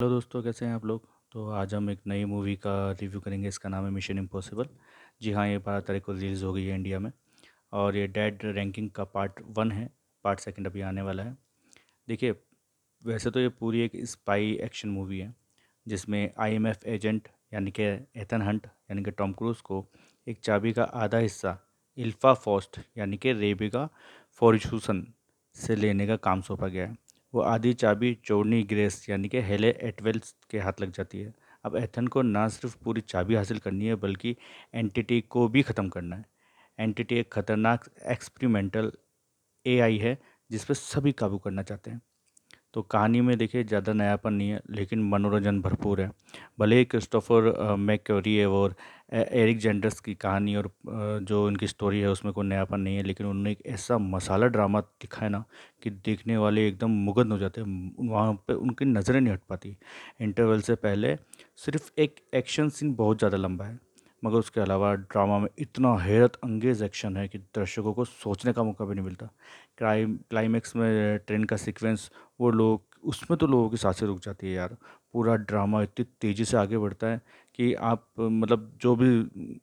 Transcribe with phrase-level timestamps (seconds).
[0.00, 1.06] Hello दोस्तों, कैसे हैं आप लोग?
[1.32, 4.66] तो आज हम एक नई मूवी का रिव्यू करेंगे, इसका नाम है मिशन इम्पॉसिबल
[5.22, 7.10] जी हाँ ये बारह तारीख को रिलीज़ हो गई है इंडिया में
[7.72, 9.90] और ये डेड रैंकिंग का पार्ट वन है,
[10.24, 11.36] पार्ट सेकंड अभी आने वाला है।
[12.08, 12.34] देखिए,
[13.02, 15.34] वैसे तो ये पूरी एक स्पाई एक्शन मूवी है,
[15.86, 17.82] जिसमें आईएमएफ एजेंट यानी कि
[18.16, 19.84] एथन हंट यानी कि टॉम क्रूज़ को
[20.26, 21.58] एक चाबी का आधा हिस्सा,
[21.98, 23.88] इल्फा फॉस्ट यानी कि रेबिका
[24.40, 25.06] फॉर्चूसन
[25.56, 26.96] से लेने का काम सौंपा गया है।
[27.34, 31.32] वो आधी चाबी चोड़नी ग्रेस, यानी कि हेले एटवेल्स के हाथ लग जाती है।
[31.64, 34.36] अब एथन को ना सिर्फ़ पूरी चाबी हासिल करनी है, बल्कि
[34.74, 36.24] एंटिटी को भी ख़त्म करना है।
[36.78, 38.92] एंटिटी एक ख़तरनाक एक्सपेरिमेंटल
[39.66, 40.18] एआई है,
[40.50, 42.00] जिस पर सभी काबू करना चाहते हैं।
[42.78, 46.10] तो कहानी में देखिए, ज़्यादा नयापन नहीं है, लेकिन मनोरंजन भरपूर है।
[46.58, 48.74] भले ही क्रिस्टोफर मैक्योरी और
[49.14, 50.70] एरिक जेंडर्स की कहानी और
[51.22, 54.80] जो उनकी स्टोरी है, उसमें कोई नयापन नहीं है, लेकिन उन्होंने एक ऐसा मसाला ड्रामा
[54.80, 55.44] दिखाया ना
[55.82, 59.76] कि देखने वाले एकदम मुगध हो जाते हैं, वहाँ पे उनकी नज़रें नहीं हट पाती।
[60.20, 61.16] इंटरवल से पहले
[61.56, 63.78] सिर्फ़ एक एक्शन सीन बहुत ज़्यादा लंबा है।
[64.22, 68.62] मगर उसके अलावा ड्रामा में इतना हैरत अंगेज एक्शन है कि दर्शकों को सोचने का
[68.62, 69.28] मौका भी नहीं मिलता।
[69.78, 72.10] क्राइम क्लाइमैक्स में ट्रेन का सीक्वेंस,
[72.40, 74.76] वो लोग, उसमें तो लोगों की साँसें रुक जाती है यार।
[75.12, 77.20] पूरा ड्रामा इतनी तेज़ी से आगे बढ़ता है
[77.54, 79.08] कि आप मतलब जो भी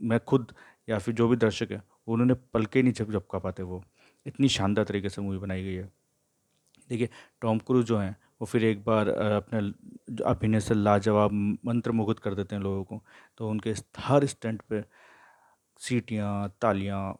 [0.00, 0.52] मैं खुद
[0.88, 3.82] या फिर जो भी दर्शक है, उन्होंने पलके नहीं झप झपका पाते वो।
[4.26, 5.90] इतनी शानदार तरीके से मूवी बनाई गई है।
[6.88, 7.08] देखिए,
[7.40, 9.58] टॉम क्रूज जो हैं वो फिर एक बार अपने
[10.24, 11.32] अभिनय से लाजवाब
[11.66, 13.02] मंत्र मुग्ध कर देते हैं लोगों को।
[13.38, 14.82] तो उनके हर स्टंट पे
[15.80, 17.18] सीटियाँ, तालियाँ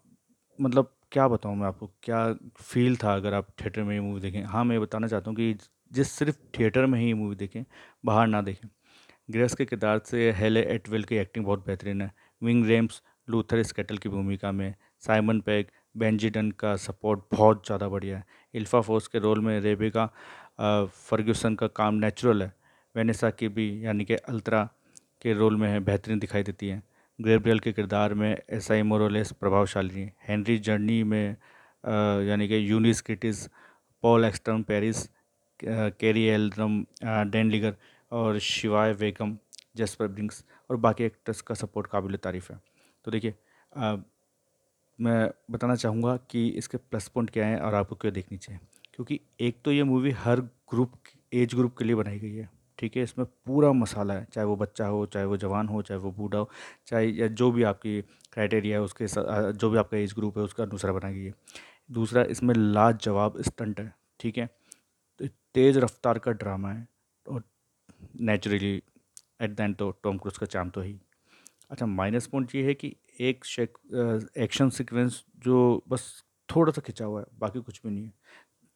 [0.59, 4.43] मतलब क्या बताऊँ मैं आपको, क्या फील था अगर आप थिएटर में ये मूवी देखें?
[4.45, 5.55] हाँ मैं बताना चाहता हूँ कि
[5.93, 7.65] जिस सिर्फ़ थिएटर में ही ये मूवी देखें,
[8.05, 8.69] बाहर ना देखें।
[9.31, 13.99] ग्रेस के किरदार से हेले एटवेल की एक्टिंग बहुत बेहतरीन है। विंग रेम्स लूथर स्केटल
[13.99, 19.19] की भूमिका में, साइमन पैग बेंजिडन का सपोर्ट बहुत ज़्यादा बढ़िया है। इल्फा फोर्स के
[19.19, 20.07] रोल में रेबिका
[20.61, 22.53] फर्ग्यूसन का काम नेचुरल है।
[22.95, 24.63] वेनेसा की भी, यानी कि अल्तरा
[25.23, 26.83] के रोल में है, बेहतरीन दिखाई देती है।
[27.19, 31.37] ग्रेब्रियल के किरदार में एस आई मोरोलेस प्रभावशाली है। हेनरी जर्नी में
[32.29, 33.47] यानी कि यूनिस किटिस,
[34.03, 35.09] पॉल एक्सटर्न पेरिस
[35.61, 37.75] कैरी एल्ड्रम डैन लिगर
[38.13, 39.37] और शिवाय वेगम,
[39.77, 42.59] जसपर ब्रिंक्स और बाकी एक्टर्स का सपोर्ट काबिल तारीफ़ है।
[43.05, 43.35] तो देखिए
[44.99, 48.61] मैं बताना चाहूँगा कि इसके प्लस पॉइंट क्या हैं और आपको क्यों देखनी चाहिए?
[48.95, 50.41] क्योंकि एक तो ये मूवी हर
[50.71, 50.93] ग्रुप
[51.33, 53.03] एज ग्रुप के लिए बनाई गई है, ठीक है?
[53.03, 56.39] इसमें पूरा मसाला है, चाहे वो बच्चा हो, चाहे वो जवान हो, चाहे वो बूढ़ा
[56.39, 56.49] हो,
[56.87, 58.01] चाहे या जो भी आपकी
[58.33, 59.07] क्राइटेरिया है, उसके
[59.53, 61.35] जो भी आपका एज ग्रुप है, उसका दूसरा बनाई गई है।
[61.93, 64.47] दूसरा, इसमें लाजवाब स्टंट है, ठीक है?
[65.21, 66.87] तो तेज़ रफ्तार का ड्रामा है
[67.27, 67.43] और
[68.21, 68.75] नेचुरली
[69.43, 70.99] एट द एंड तो टॉम क्रूज का चाम तो ही।
[71.71, 73.45] अच्छा माइनस पॉइंट ये है कि एक
[74.39, 78.13] एक्शन सीक्वेंस जो बस थोड़ा सा खिंचा हुआ है, बाकी कुछ भी नहीं है।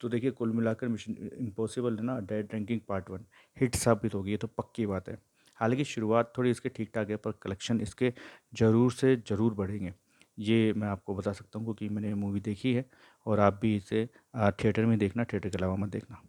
[0.01, 3.25] तो देखिए, कुल मिलाकर मिशन इम्पॉसिबल है ना dead reckoning part one
[3.57, 5.17] hit साबित होगी, ये तो पक्की बात है।
[5.59, 8.13] हालाँकि शुरुआत थोड़ी इसके ठीक ठाक है, पर कलेक्शन इसके
[8.55, 9.93] ज़रूर से ज़रूर बढ़ेंगे।
[10.37, 12.85] ये मैं आपको बता सकता हूँ, क्योंकि मैंने मूवी देखी है,
[13.25, 16.21] और आप भी इसे थिएटर में देखना थिएटर के अलावा मत देखना।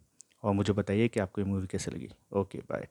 [0.43, 2.87] और मुझे बताइए कि आपको ये मूवी कैसे लगी। Okay bye